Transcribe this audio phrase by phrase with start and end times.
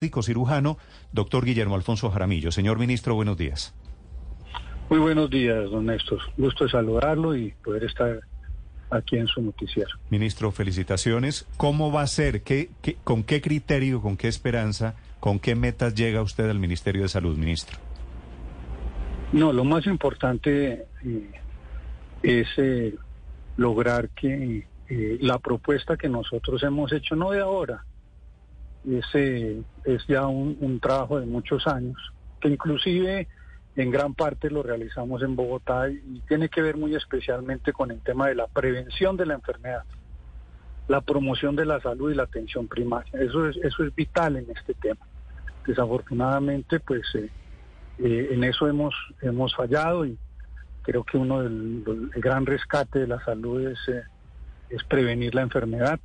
[0.00, 0.78] médico cirujano,
[1.10, 2.52] doctor Guillermo Alfonso Jaramillo.
[2.52, 3.74] Señor ministro, buenos días.
[4.88, 6.20] Muy buenos días, don Néstor.
[6.36, 8.20] Gusto de saludarlo y poder estar
[8.90, 9.90] aquí en su noticiero.
[10.08, 11.48] Ministro, felicitaciones.
[11.56, 12.42] ¿Cómo va a ser?
[12.42, 12.70] ¿Qué,
[13.02, 17.36] con qué criterio, con qué esperanza, con qué metas llega usted al Ministerio de Salud,
[17.36, 17.76] ministro?
[19.32, 21.30] No, lo más importante eh,
[22.22, 22.94] es eh,
[23.56, 27.84] lograr que eh, la propuesta que nosotros hemos hecho, no de ahora,
[28.86, 31.96] ese es ya un, trabajo de muchos años,
[32.40, 33.26] que inclusive
[33.76, 38.00] en gran parte lo realizamos en Bogotá y tiene que ver muy especialmente con el
[38.00, 39.84] tema de la prevención de la enfermedad,
[40.88, 43.12] la promoción de la salud y la atención primaria.
[43.20, 45.06] Eso es, eso es vital en este tema.
[45.66, 47.30] Desafortunadamente, pues eh,
[47.98, 50.16] eh, en eso hemos, hemos fallado y
[50.82, 54.02] creo que uno del el gran rescate de la salud es, eh,
[54.70, 56.00] es prevenir la enfermedad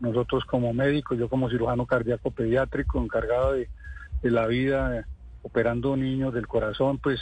[0.00, 3.68] nosotros como médicos, yo como cirujano cardíaco pediátrico encargado de,
[4.22, 5.06] la vida,
[5.42, 7.20] operando niños del corazón, pues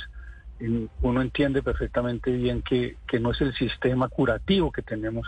[1.00, 5.26] uno entiende perfectamente bien que, no es el sistema curativo que tenemos,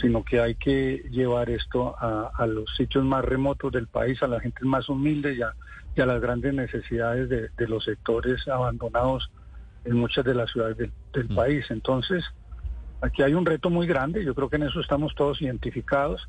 [0.00, 4.40] sino que hay que llevar esto a, los sitios más remotos del país, a la
[4.40, 5.54] gente más humilde y a,
[6.06, 9.30] las grandes necesidades de, los sectores abandonados
[9.84, 11.34] en muchas de las ciudades del, del mm.
[11.34, 11.66] país.
[11.70, 12.24] Entonces,
[13.00, 16.28] aquí hay un reto muy grande, yo creo que en eso estamos todos identificados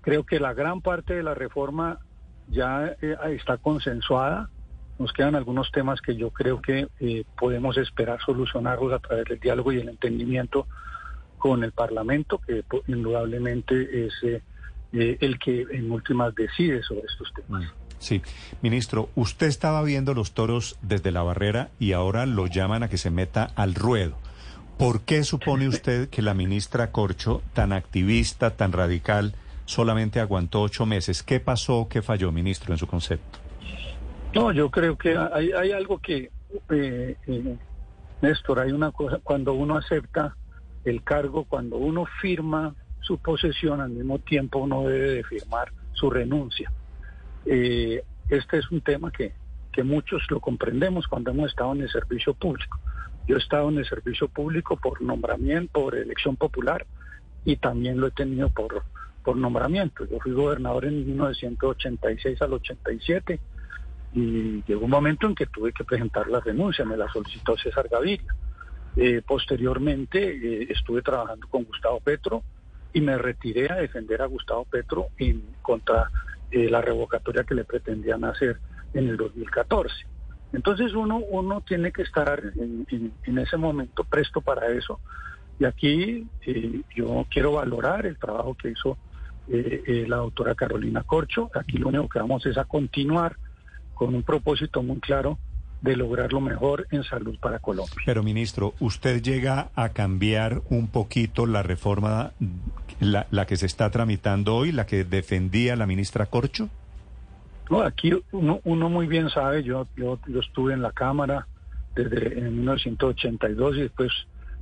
[0.00, 1.98] Creo que la gran parte de la reforma
[2.48, 4.50] ya eh, está consensuada.
[4.98, 9.40] Nos quedan algunos temas que yo creo que eh, podemos esperar solucionarlos a través del
[9.40, 10.66] diálogo y el entendimiento
[11.38, 14.42] con el Parlamento, que indudablemente es eh,
[14.92, 17.72] el que en últimas decide sobre estos temas.
[17.98, 18.22] Sí,
[18.62, 22.98] ministro, usted estaba viendo los toros desde la barrera y ahora lo llaman a que
[22.98, 24.16] se meta al ruedo.
[24.78, 29.34] ¿Por qué supone usted que la ministra Corcho, tan activista, tan radical,
[29.70, 31.22] solamente aguantó ocho meses.
[31.22, 31.86] ¿Qué pasó?
[31.88, 33.38] ¿Qué falló, ministro, en su concepto?
[34.34, 36.30] No, yo creo que hay, hay algo que,
[36.70, 37.56] eh, eh,
[38.20, 40.36] Néstor, hay una cosa, cuando uno acepta
[40.84, 46.10] el cargo, cuando uno firma su posesión, al mismo tiempo uno debe de firmar su
[46.10, 46.72] renuncia.
[47.46, 49.34] Eh, este es un tema que,
[49.72, 52.80] que muchos lo comprendemos cuando hemos estado en el servicio público.
[53.28, 56.86] Yo he estado en el servicio público por nombramiento, por elección popular
[57.44, 58.82] y también lo he tenido por
[59.30, 60.04] por nombramiento.
[60.06, 63.38] Yo fui gobernador en 1986 al 87
[64.12, 67.86] y llegó un momento en que tuve que presentar la renuncia, me la solicitó César
[67.88, 68.34] Gaviria.
[68.96, 72.42] Eh, posteriormente eh, estuve trabajando con Gustavo Petro
[72.92, 76.10] y me retiré a defender a Gustavo Petro en contra
[76.50, 78.58] eh, la revocatoria que le pretendían hacer
[78.94, 79.94] en el 2014.
[80.54, 84.98] Entonces uno, uno tiene que estar en, en ese momento presto para eso.
[85.60, 86.26] Y aquí
[86.96, 88.98] yo quiero valorar el trabajo que hizo
[89.50, 91.50] eh, eh, la doctora Carolina Corcho.
[91.54, 93.36] Aquí lo único que vamos es a continuar
[93.94, 95.38] con un propósito muy claro
[95.82, 97.94] de lograr lo mejor en salud para Colombia.
[98.04, 102.32] Pero ministro, ¿usted llega a cambiar un poquito la reforma,
[103.00, 106.68] la, la que se está tramitando hoy, la que defendía la ministra Corcho?
[107.70, 111.46] No, aquí uno, uno muy bien sabe, yo, yo, yo estuve en la Cámara
[111.94, 114.10] desde en 1982 y después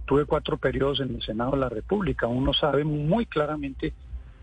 [0.05, 2.27] tuve cuatro periodos en el Senado de la República.
[2.27, 3.93] Uno sabe muy claramente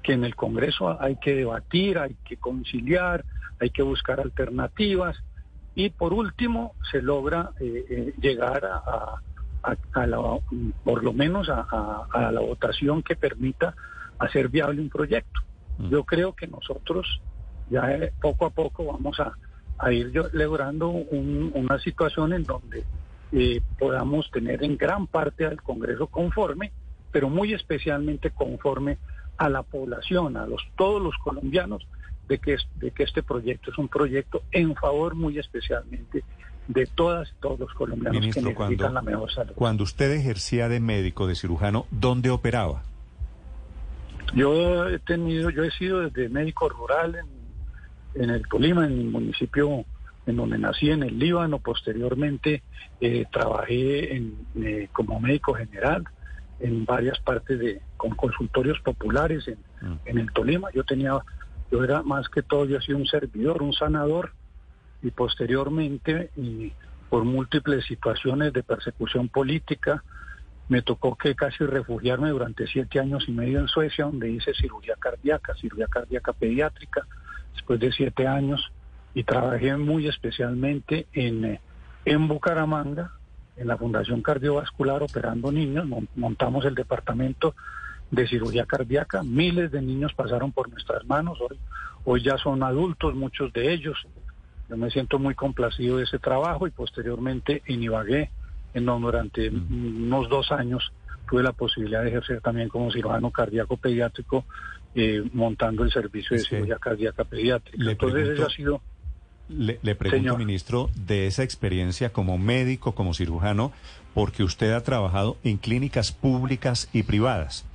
[0.06, 3.26] que en el Congreso hay que debatir, hay que conciliar,
[3.60, 5.18] hay que buscar alternativas
[5.74, 9.16] y por último se logra eh, eh, llegar a,
[10.84, 13.74] por lo menos a, la votación que permita
[14.20, 15.42] hacer viable un proyecto.
[15.80, 15.90] Mm.
[15.90, 17.20] Yo creo que nosotros
[17.72, 19.34] ya eh, poco a poco vamos a,
[19.92, 22.86] ir logrando una situación en donde
[23.78, 26.72] podamos tener en gran parte al Congreso conforme,
[27.12, 28.98] pero muy especialmente conforme
[29.38, 31.86] a la población, a los todos los colombianos,
[32.28, 36.24] de que, de que este proyecto es un proyecto en favor muy especialmente
[36.68, 39.54] de todas y todos los colombianos que necesitan la mejor salud.
[39.56, 42.84] Cuando usted ejercía de médico, de cirujano, ¿dónde operaba?
[44.34, 49.04] Yo he tenido, yo he sido desde médico rural en, en el Tolima, en mi
[49.06, 49.86] municipio
[50.26, 51.60] en donde nací, en el Líbano.
[51.60, 52.64] Posteriormente
[53.00, 56.04] eh, trabajé en, eh, como médico general
[56.60, 60.00] en varias partes de con consultorios populares en, mm.
[60.06, 60.70] en el Tolima.
[60.74, 61.18] Yo tenía,
[61.72, 64.32] yo era más que todo, yo he sido un servidor, un sanador
[65.02, 66.72] y posteriormente y
[67.10, 70.04] por múltiples situaciones de persecución política
[70.68, 74.96] me tocó que casi refugiarme durante siete años y medio en Suecia, donde hice cirugía
[74.98, 77.06] cardíaca, cirugía cardíaca pediátrica,
[77.54, 78.72] después de siete años,
[79.14, 81.62] y trabajé muy especialmente en, eh,
[82.04, 83.12] en Bucaramanga,
[83.58, 85.86] en la Fundación Cardiovascular operando niños,
[86.16, 87.56] montamos el departamento
[88.12, 89.24] de cirugía cardíaca.
[89.24, 91.40] Miles de niños pasaron por nuestras manos.
[91.42, 91.58] Hoy,
[92.04, 93.98] hoy ya son adultos, muchos de ellos.
[94.70, 98.32] Yo me siento muy complacido de ese trabajo y posteriormente en Ibagué,
[98.74, 100.92] en donde durante unos dos años
[101.30, 104.46] tuve la posibilidad de ejercer también como cirujano cardíaco pediátrico,
[104.94, 107.92] eh, montando el servicio de cirugía cardíaca pediátrica.
[107.92, 108.82] Entonces, eso ha sido
[109.50, 113.72] le, pregunto, ministro, de esa experiencia como médico, como cirujano,
[114.14, 117.66] porque usted ha trabajado en clínicas públicas y privadas.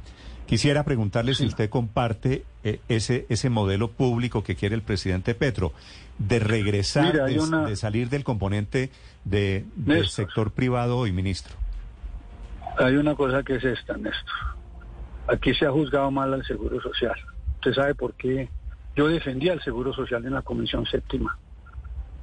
[0.46, 5.72] Quisiera preguntarle si usted comparte eh, ese, ese modelo público que quiere el presidente Petro,
[6.18, 8.90] de regresar, de, salir del componente
[9.24, 11.54] de, del sector privado hoy, ministro.
[12.78, 14.34] Hay una cosa que es esta, Néstor.
[15.28, 17.14] Aquí se ha juzgado mal al Seguro Social.
[17.54, 18.48] Usted sabe por qué
[18.96, 21.38] yo defendía el Seguro Social en la Comisión Séptima.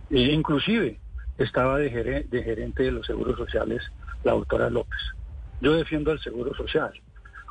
[0.10, 1.00] E inclusive
[1.38, 3.82] estaba de, gerente de los seguros sociales
[4.24, 5.00] la doctora López.
[5.62, 6.94] Yo defiendo el seguro social.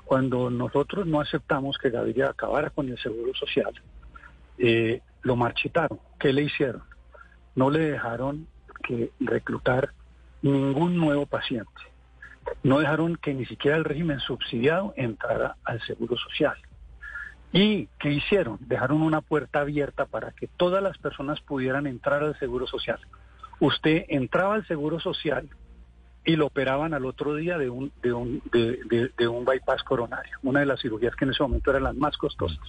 [0.05, 3.73] Cuando nosotros no aceptamos que Gaviria acabara con el seguro social,
[4.59, 5.99] eh, lo marchitaron.
[6.19, 6.83] ¿Qué le hicieron?
[7.55, 8.47] No le dejaron
[8.83, 9.91] que reclutar
[10.43, 11.71] ningún nuevo paciente.
[12.63, 16.57] No dejaron que ni siquiera el régimen subsidiado entrara al seguro social.
[17.57, 18.59] ¿Y qué hicieron?
[18.61, 22.99] Dejaron una puerta abierta para que todas las personas pudieran entrar al Seguro Social.
[23.61, 25.49] Usted entraba al Seguro Social
[26.27, 30.61] y lo operaban al otro día de un, de un, de, un bypass coronario, una
[30.61, 32.61] de las cirugías que en ese momento eran las más costosas.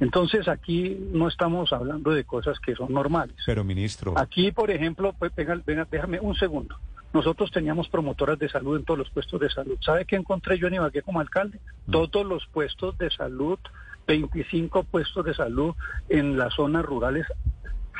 [0.00, 3.36] Entonces aquí no estamos hablando de cosas que son normales.
[3.46, 4.12] Pero ministro.
[4.18, 6.76] Aquí, por ejemplo, pues, venga, venga, déjame un segundo.
[7.14, 9.78] Nosotros teníamos promotoras de salud en todos los puestos de salud.
[9.80, 11.60] ¿Sabe qué encontré yo en Ibagué como alcalde?
[11.86, 11.92] Mm.
[11.92, 13.58] Todos los puestos de salud
[14.06, 15.74] 25 puestos de salud
[16.08, 17.26] en las zonas rurales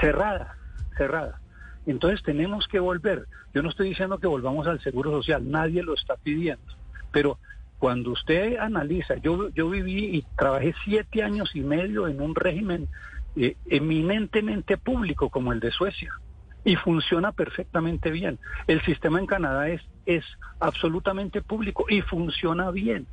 [0.00, 0.56] cerradas,
[0.96, 1.40] cerradas.
[1.86, 3.26] Entonces tenemos que volver.
[3.52, 6.64] Yo no estoy diciendo que volvamos al seguro social, nadie lo está pidiendo,
[7.12, 7.38] pero
[7.78, 12.88] cuando usted analiza, yo, yo viví y trabajé siete años y medio en un régimen
[13.36, 16.12] eh, eminentemente público como el de Suecia
[16.64, 18.38] y funciona perfectamente bien.
[18.66, 20.24] El sistema en Canadá es, es
[20.60, 23.06] absolutamente público y funciona bien.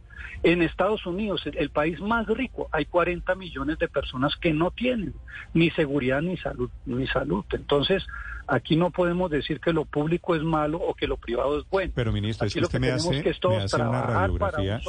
[0.44, 5.14] En Estados Unidos, el país más rico, hay 40 millones de personas que no tienen
[5.54, 7.44] ni seguridad ni salud, ni salud.
[7.52, 8.06] Entonces,
[8.48, 11.92] aquí no podemos decir que lo público es malo o que lo privado es bueno.
[11.96, 13.10] Pero ministro, es que usted me hace,
[13.78, 14.82] una radiografía,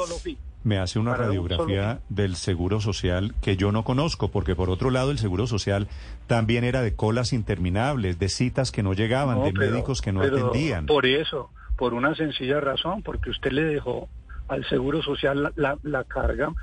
[0.63, 5.11] me hace una radiografía del seguro social que yo no conozco, porque por otro lado
[5.11, 5.87] el seguro social
[6.27, 10.85] también era de colas interminables, de citas que no llegaban, de médicos que no atendían.
[10.85, 14.07] Por eso, por una sencilla razón, porque usted le dejó
[14.47, 16.53] al Seguro Social la, la, carga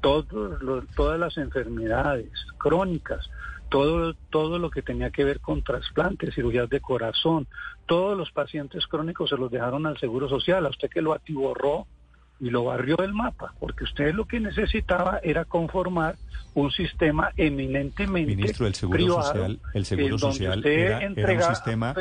[0.00, 0.26] todos
[0.94, 3.28] todas las enfermedades crónicas,
[3.68, 7.46] todo, todo lo que tenía que ver con trasplantes, cirugías de corazón,
[7.86, 11.86] todos los pacientes crónicos se los dejaron al Seguro Social, a usted que lo atiborró
[12.40, 16.16] y lo barrió del mapa, porque usted lo que necesitaba era conformar
[16.54, 21.94] un sistema eminentemente Ministro, el Seguro Social, el Seguro Social era, un sistema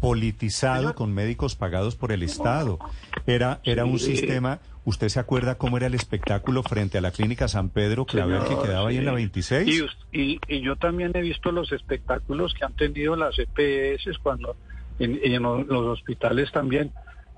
[0.00, 2.78] politizado con médicos pagados por el Estado.
[3.26, 7.48] Era, era un sistema ¿Usted se acuerda cómo era el espectáculo frente a la clínica
[7.48, 9.84] San Pedro Claver que quedaba ahí en la 26?
[10.12, 14.54] Y, y, yo también he visto los espectáculos que han tenido las EPS cuando
[15.00, 16.92] en, en los, hospitales también.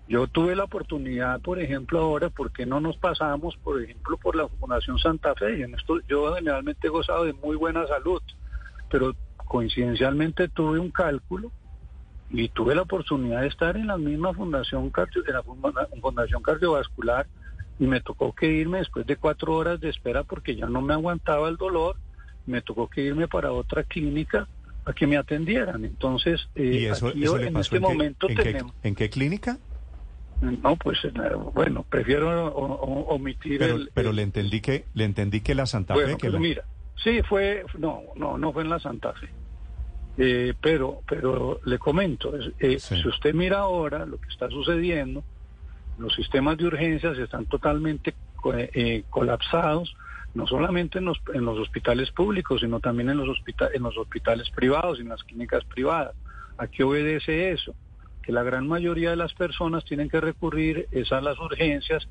[0.09, 4.49] Yo tuve la oportunidad, por ejemplo, ahora, porque no nos pasamos, por ejemplo, por la
[4.49, 5.59] Fundación Santa Fe?
[5.59, 8.23] Y en esto yo generalmente he gozado de muy buena salud,
[8.91, 11.51] pero coincidencialmente tuve un cálculo
[12.31, 15.43] y tuve la oportunidad de estar en la misma fundación, en la
[16.01, 17.27] fundación cardiovascular
[17.79, 20.95] y me tocó que irme después de cuatro horas de espera porque ya no me
[20.95, 21.97] aguantaba el dolor,
[22.47, 24.49] me tocó que irme para otra clínica
[24.85, 25.85] a que me atendieran.
[25.85, 28.73] Entonces, eh, en este momento tenemos...
[28.83, 29.59] ¿En qué clínica?
[30.41, 31.13] No, pues eh,
[31.53, 36.17] bueno, prefiero omitir pero, el, Pero le entendí que le entendí que la Santa Fe...
[36.17, 36.65] Que pues mira,
[37.03, 37.65] sí, fue...
[37.79, 39.29] No, no, no fue en la Santa Fe.
[40.21, 45.23] Eh, pero, pero le comento, eh, si usted mira ahora lo que está sucediendo,
[45.97, 48.15] los sistemas de urgencias están totalmente
[48.53, 49.97] eh, colapsados,
[50.35, 53.39] no solamente en los, en los hospitales públicos, sino también en los,
[53.73, 56.15] en los hospitales privados y en las clínicas privadas.
[56.57, 57.75] ¿A qué obedece eso?
[58.29, 62.07] Que la gran mayoría de las personas tienen que recurrir es a las urgencias,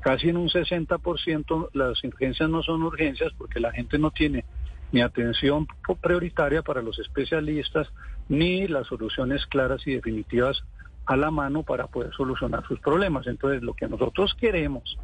[0.00, 4.44] casi en un 60% las urgencias no son urgencias porque la gente no tiene
[4.90, 5.68] ni atención
[6.00, 7.86] prioritaria para los especialistas,
[8.28, 10.60] ni las soluciones claras y definitivas
[11.06, 13.28] a la mano para poder solucionar sus problemas.
[13.28, 14.98] Entonces, lo que nosotros queremos,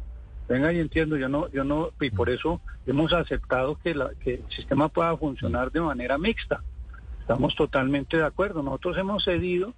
[0.49, 4.33] venga y entiendo, yo no, yo no, y por eso hemos aceptado que, la, que
[4.33, 6.61] el sistema pueda funcionar de manera mixta.
[7.21, 8.61] Estamos totalmente de acuerdo.
[8.61, 9.73] Nosotros hemos cedido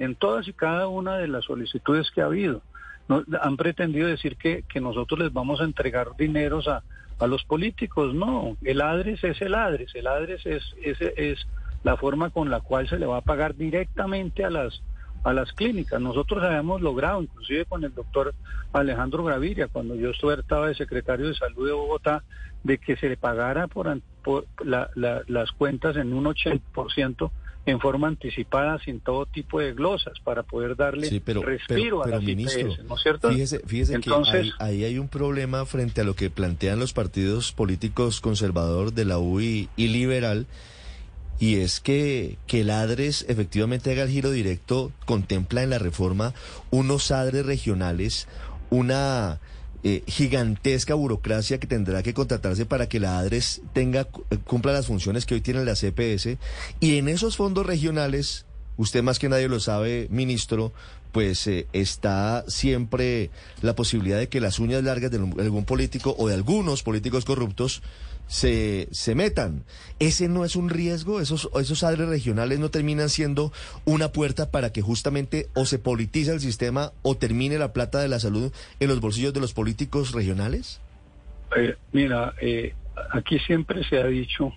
[0.00, 2.62] en todas y cada una de las solicitudes que ha habido.
[3.08, 6.82] han pretendido decir que, que nosotros les vamos a entregar dineros a,
[7.18, 8.14] a los políticos.
[8.14, 9.94] No, el ADRES es el ADRES.
[9.94, 11.46] El ADRES es, es, es
[11.84, 14.82] la forma con la cual se le va a pagar directamente a las
[15.22, 16.00] a las clínicas.
[16.00, 18.34] Nosotros habíamos logrado, inclusive con el doctor
[18.72, 22.24] Alejandro Graviria, cuando yo estaba de secretario de Salud de Bogotá,
[22.64, 27.30] de que se le pagara por, por las cuentas en un 80%
[27.66, 31.08] en forma anticipada sin todo tipo de glosas para poder darle
[31.42, 33.30] respiro a la ministro, ¿no es cierto?
[33.30, 34.10] Fíjese, fíjese que
[34.58, 39.18] ahí, hay un problema frente a lo que plantean los partidos políticos conservador de la
[39.18, 40.46] UI y liberal
[41.38, 46.34] y es que, que el ADRES efectivamente haga el giro directo, contempla en la reforma
[46.70, 48.28] unos ADRES regionales,
[48.68, 49.38] una
[49.82, 54.04] eh, gigantesca burocracia que tendrá que contratarse para que la ADRES tenga,
[54.44, 56.38] cumpla las funciones que hoy tiene la CPS,
[56.80, 58.46] y en esos fondos regionales,
[58.76, 60.72] usted más que nadie lo sabe, ministro,
[61.12, 63.30] pues eh, está siempre
[63.62, 67.82] la posibilidad de que las uñas largas de algún político o de algunos políticos corruptos
[68.30, 69.64] se, se metan.
[69.98, 71.20] ¿Ese no es un riesgo?
[71.20, 73.52] ¿Esos, esos adres regionales no terminan siendo
[73.84, 78.08] una puerta para que justamente o se politice el sistema o termine la plata de
[78.08, 80.80] la salud en los bolsillos de los políticos regionales?
[81.56, 82.74] Eh, mira, eh,
[83.10, 84.52] aquí siempre se ha dicho,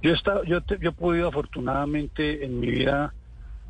[0.00, 3.12] yo, he estado, yo, yo he podido afortunadamente en mi vida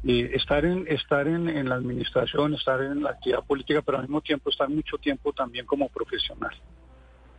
[0.05, 4.51] estar en estar en, la administración, estar en la actividad política, pero al mismo tiempo
[4.51, 6.55] estar mucho tiempo también como profesional.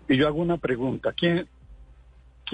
[0.08, 1.48] Y yo hago una pregunta, ¿quién,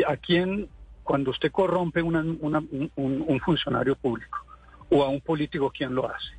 [0.07, 0.69] ¿a quién,
[1.03, 4.45] cuando usted corrompe un, funcionario público
[4.89, 6.37] o a un político, quién lo hace?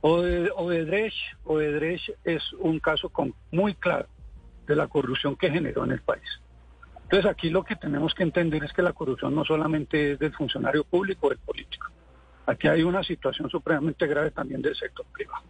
[0.00, 3.10] Odebrecht, Odebrecht es un caso
[3.50, 4.06] muy claro
[4.66, 6.28] de la corrupción que generó en el país.
[7.04, 10.34] Entonces aquí lo que tenemos que entender es que la corrupción no solamente es del
[10.34, 11.86] funcionario público o del político.
[12.48, 15.44] Aquí hay una situación supremamente grave también del sector privado.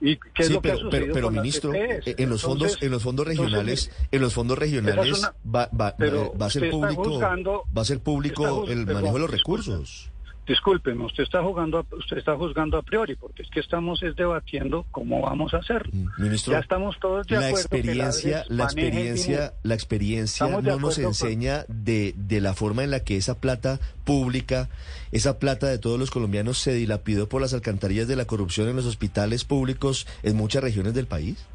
[0.00, 3.02] ¿Y qué es lo que pero, pero, pero ministro, eh, en los fondos, en los
[3.02, 8.00] fondos regionales, en los fondos regionales va, va, va, a ser público, va a ser
[8.00, 10.10] público el manejo de los recursos.
[10.48, 14.86] Discúlpeme, usted está jugando, usted está juzgando a priori, porque es que estamos es debatiendo
[14.90, 15.92] cómo vamos a hacerlo.
[15.92, 21.66] Mm, ministro, ya estamos todos de la experiencia, la, experiencia, la experiencia no nos enseña
[21.68, 24.70] de, de la forma en la que esa plata pública,
[25.12, 28.76] esa plata de todos los colombianos se dilapidó por las alcantarillas de la corrupción en
[28.76, 31.46] los hospitales públicos en muchas regiones del país.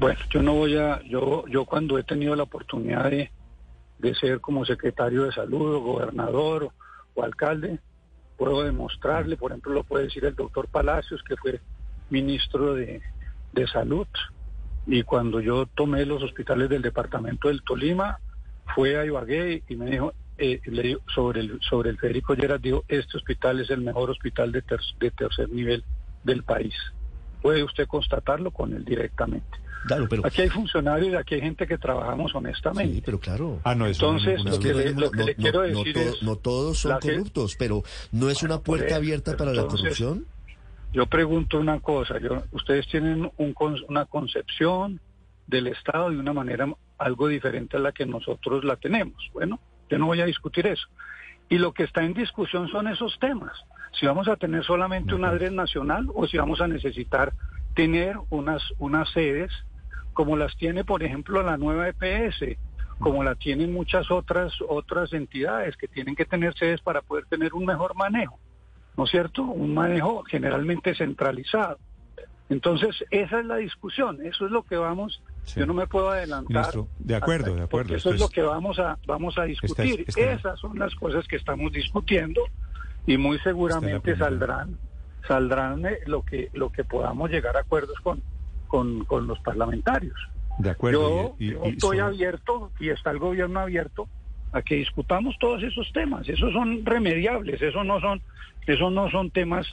[0.00, 3.30] Bueno, yo no voy a, yo, yo cuando he tenido la oportunidad de,
[4.00, 6.72] de ser como secretario de salud o gobernador o
[7.24, 7.78] alcalde,
[8.36, 11.60] puedo demostrarle, por ejemplo, lo puede decir el doctor Palacios, que fue
[12.08, 13.02] ministro de,
[13.70, 14.06] Salud,
[14.86, 18.18] y cuando yo tomé los hospitales del departamento del Tolima,
[18.74, 22.84] fue a Ibagué y me dijo, eh, le sobre el sobre el Federico Lleras, dijo,
[22.88, 24.64] este hospital es el mejor hospital de,
[24.98, 25.84] de tercer nivel
[26.24, 26.74] del país.
[27.42, 29.58] Puede usted constatarlo con él directamente.
[29.86, 30.26] Claro, pero...
[30.26, 32.94] Aquí hay funcionarios, aquí hay gente que trabajamos honestamente.
[32.94, 33.60] Sí, pero claro.
[33.64, 36.22] Ah, no, Entonces, lo que, le, quiero decir es...
[36.22, 37.82] No todos son corruptos, pero
[38.12, 40.26] ¿no es una puerta abierta para la corrupción?
[40.92, 43.54] Yo pregunto una cosa, yo, ustedes tienen un,
[43.88, 45.00] una concepción
[45.46, 46.66] del Estado de una manera
[46.98, 49.30] algo diferente a la que nosotros la tenemos.
[49.32, 50.86] Bueno, yo no voy a discutir eso.
[51.48, 53.52] Y lo que está en discusión son esos temas.
[53.98, 57.32] Si vamos a tener solamente una red nacional o si vamos a necesitar
[57.74, 59.50] tener unas, unas sedes
[60.20, 62.58] como las tiene, por ejemplo, la nueva EPS,
[62.98, 67.54] como la tienen muchas otras, otras entidades que tienen que tener sedes para poder tener
[67.54, 68.38] un mejor manejo,
[68.98, 69.44] ¿no es cierto?
[69.44, 71.78] Un manejo generalmente centralizado.
[72.50, 75.22] Entonces, esa es la discusión, eso es lo que vamos,
[75.56, 76.70] yo no me puedo adelantar.
[76.98, 77.96] de acuerdo, de acuerdo.
[77.96, 80.04] Eso es lo que vamos a, vamos a discutir.
[80.06, 82.42] Esas son las cosas que estamos discutiendo
[83.06, 84.76] y muy seguramente saldrán,
[85.26, 88.22] saldrán eh, lo que, lo que podamos llegar a acuerdos con,
[88.70, 90.16] con, con los parlamentarios.
[90.58, 91.36] De acuerdo.
[91.38, 94.08] Yo, estoy abierto y está el gobierno abierto
[94.52, 96.28] a que discutamos todos esos temas.
[96.28, 98.22] Esos son remediables, esos no son,
[98.66, 99.66] esos no son temas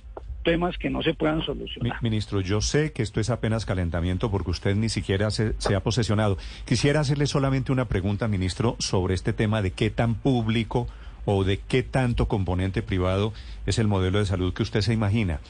[0.43, 2.01] temas que no se puedan solucionar.
[2.01, 5.81] Ministro, yo sé que esto es apenas calentamiento porque usted ni siquiera se, se, ha
[5.81, 6.37] posesionado.
[6.63, 10.87] Quisiera hacerle solamente una pregunta, ministro, sobre este tema de qué tan público
[11.25, 13.33] o de qué tanto componente privado
[13.65, 15.41] es el modelo de salud que usted se imagina.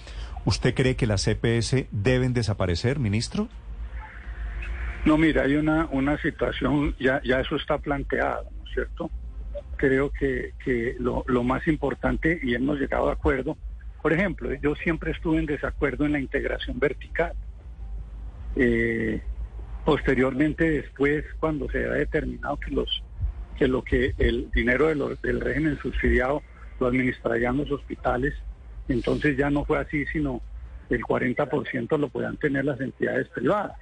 [0.47, 3.49] ¿Usted cree que las CPS deben desaparecer, ministro?
[5.03, 9.11] No, mira, hay una, una situación, ya, ya eso está planteado, ¿no es cierto?
[9.75, 13.57] Creo que, que lo, lo más importante, y hemos llegado a acuerdo,
[14.01, 17.33] por ejemplo, yo siempre estuve en desacuerdo en la integración vertical.
[18.55, 19.19] Eh,
[19.83, 23.03] posteriormente, después, cuando se ha determinado que los
[23.57, 24.87] que lo que el dinero
[25.21, 26.41] del régimen subsidiado
[26.79, 28.33] lo administrarían los hospitales,
[28.87, 30.41] entonces ya no fue así, sino
[30.89, 33.77] el 40% lo puedan tener las entidades privadas.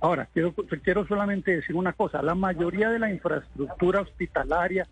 [0.00, 4.86] Ahora, quiero, quiero solamente decir una cosa, la mayoría de la infraestructura hospitalaria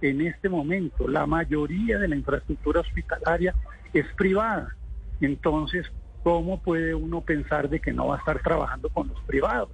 [0.00, 3.54] en este momento, la mayoría de la infraestructura hospitalaria
[3.92, 4.74] es privada.
[5.20, 5.86] Entonces,
[6.22, 9.70] ¿cómo puede uno pensar de que no va a estar trabajando con los privados?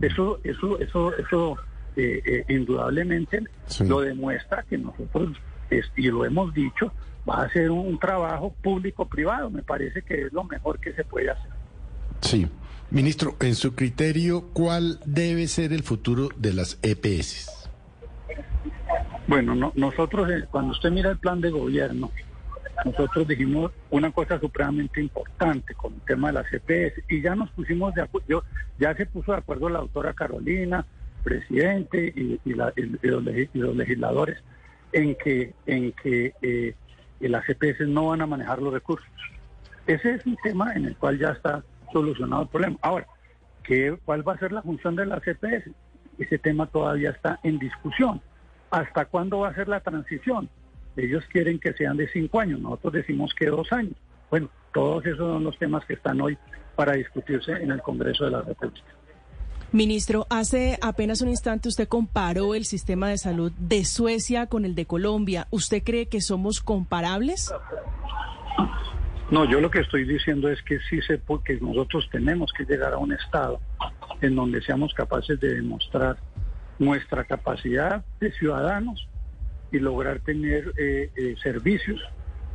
[0.00, 1.56] Eso, eso, eso, eso
[1.96, 3.42] eh, eh, indudablemente
[3.86, 5.36] lo demuestra que nosotros,
[5.96, 6.92] y lo hemos dicho,
[7.28, 9.50] va a ser un trabajo público-privado.
[9.50, 11.50] Me parece que es lo mejor que se puede hacer.
[12.20, 12.46] Sí.
[12.90, 17.68] Ministro, en su criterio, ¿cuál debe ser el futuro de las EPS?
[19.26, 22.10] Bueno, nosotros, eh, cuando usted mira el plan de gobierno,
[22.84, 27.50] nosotros dijimos una cosa supremamente importante con el tema de las EPS y ya nos
[27.50, 28.44] pusimos de acuerdo,
[28.78, 30.84] ya se puso de acuerdo la doctora Carolina,
[31.22, 34.38] presidente y, los, legisladores
[34.94, 36.74] en que, en que eh,
[37.20, 39.06] las EPS no van a manejar los recursos.
[39.86, 42.76] Ese es un tema en el cual ya está solucionado el problema.
[42.80, 43.06] Ahora,
[43.64, 45.68] ¿qué, ¿cuál va a ser la función de las EPS?
[46.18, 48.22] Ese tema todavía está en discusión.
[48.70, 50.48] ¿Hasta cuándo va a ser la transición?
[50.96, 53.94] Ellos quieren que sean de cinco años, nosotros decimos que dos años.
[54.30, 56.38] Bueno, todos esos son los temas que están hoy
[56.76, 58.86] para discutirse en el Congreso de la República.
[59.74, 64.76] Ministro, hace apenas un instante usted comparó el sistema de salud de Suecia con el
[64.76, 65.48] de Colombia.
[65.50, 67.52] ¿Usted cree que somos comparables?
[69.32, 72.92] No, yo lo que estoy diciendo es que sí sé porque nosotros tenemos que llegar
[72.92, 73.58] a un estado
[74.20, 76.18] en donde seamos capaces de demostrar
[76.78, 79.08] nuestra capacidad de ciudadanos
[79.72, 82.00] y lograr tener eh, eh, servicios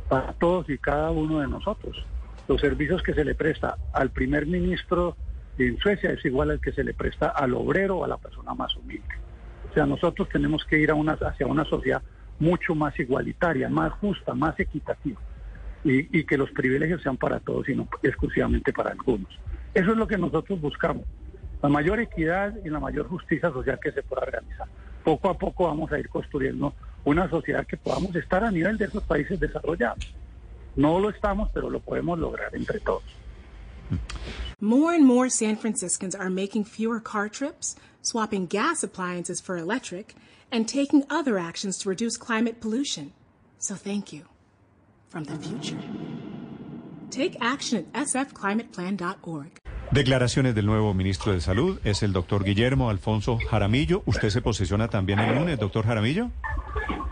[0.08, 2.02] para todos y cada uno de nosotros.
[2.48, 5.18] Los servicios que se le presta al primer ministro
[5.66, 8.54] en Suecia es igual al que se le presta al obrero o a la persona
[8.54, 9.14] más humilde.
[9.70, 12.02] O sea, nosotros tenemos que ir a una, hacia una sociedad
[12.38, 15.20] mucho más igualitaria, más justa, más equitativa.
[15.82, 19.30] Y, que los privilegios sean para todos y no exclusivamente para algunos.
[19.72, 21.04] Eso es lo que nosotros buscamos,
[21.62, 24.66] la mayor equidad y la mayor justicia social que se pueda realizar.
[25.02, 26.74] Poco a poco vamos a ir construyendo
[27.04, 30.14] una sociedad que podamos estar a nivel de esos países desarrollados.
[30.76, 33.19] No lo estamos, pero lo podemos lograr entre todos.
[34.60, 40.14] More and more San Franciscans are making fewer car trips, swapping gas appliances for electric,
[40.52, 43.12] and taking other actions to reduce climate pollution.
[43.58, 44.24] So thank you
[45.08, 45.78] from the future.
[47.10, 49.58] Take action at sfclimateplan.org.
[49.92, 54.04] Declaraciones del nuevo ministro de Salud es el doctor Guillermo Alfonso Jaramillo.
[54.06, 56.30] ¿Usted se posiciona también el lunes, doctor Jaramillo?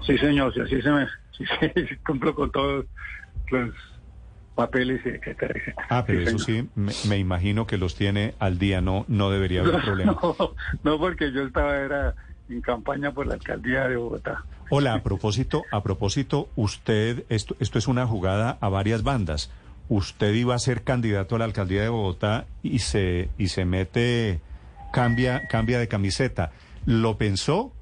[0.06, 1.06] Sí, señor, sí, así se me...
[1.38, 2.84] Sí, sí, cumplo con todos
[3.50, 3.72] los
[4.58, 5.86] papeles, etcétera, etcétera.
[5.88, 9.80] Ah, pero eso sí, me, imagino que los tiene al día, no, no debería haber
[9.84, 10.18] problema.
[10.20, 10.36] No,
[10.82, 12.16] no, porque yo estaba era
[12.48, 14.42] en campaña por la alcaldía de Bogotá.
[14.68, 19.52] Hola, a propósito, a propósito, usted, esto, esto es una jugada a varias bandas.
[19.88, 24.40] Usted iba a ser candidato a la alcaldía de Bogotá y se, y se mete,
[24.92, 26.50] cambia, cambia de camiseta.
[26.84, 27.72] ¿Lo pensó?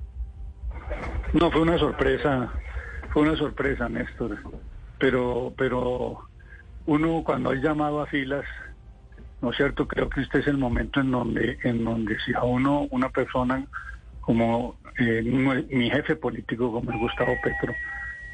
[1.32, 2.52] No, fue una sorpresa,
[3.14, 4.36] fue una sorpresa, Néstor.
[4.98, 6.26] Pero, pero
[6.86, 8.44] uno cuando hay llamado a filas,
[9.42, 9.86] ¿no es cierto?
[9.86, 13.64] Creo que este es el momento en donde, en donde si a uno, una persona
[14.20, 17.72] como eh, mi jefe político, como es Gustavo Petro,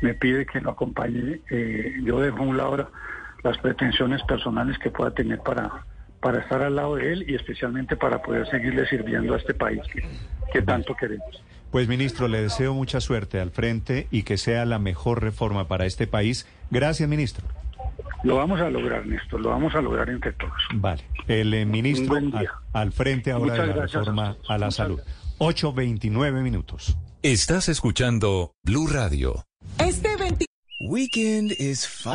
[0.00, 2.90] me pide que lo acompañe, eh, yo dejo un lado
[3.42, 5.84] las pretensiones personales que pueda tener para,
[6.20, 9.80] para estar al lado de él y especialmente para poder seguirle sirviendo a este país
[10.52, 11.42] que tanto queremos.
[11.70, 15.86] Pues ministro, le deseo mucha suerte al frente y que sea la mejor reforma para
[15.86, 16.46] este país.
[16.70, 17.46] Gracias, ministro.
[18.24, 20.52] Lo vamos a lograr, Néstor, lo vamos a lograr entre todos.
[20.74, 21.02] Vale.
[21.26, 22.16] El eh, ministro
[22.72, 25.00] al, frente ahora de la reforma a, la salud.
[25.38, 26.96] 8.29 minutos.
[27.22, 29.44] Estás escuchando Blue Radio.
[29.78, 30.46] Este 20...
[30.88, 32.14] Weekend is fun.